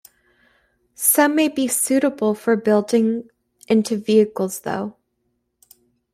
[0.95, 3.29] Some may be suitable for building
[3.67, 4.95] into vehicles though.